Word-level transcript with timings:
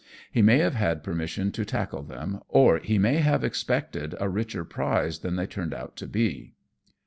He 0.31 0.41
may 0.41 0.57
have 0.57 0.73
had 0.73 1.03
per 1.03 1.13
mission 1.13 1.51
to 1.51 1.63
tackle 1.63 2.01
them; 2.01 2.39
or 2.49 2.79
he 2.79 2.97
may 2.97 3.17
have 3.17 3.43
expected 3.43 4.15
a 4.19 4.27
richer 4.29 4.65
prize 4.65 5.19
than 5.19 5.35
they 5.35 5.45
turned 5.45 5.75
out 5.75 5.95
to 5.97 6.07
be. 6.07 6.53